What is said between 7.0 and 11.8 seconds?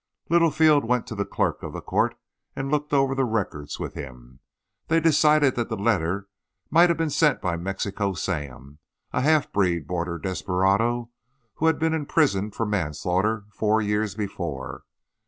sent by Mexico Sam, a half breed border desperado who had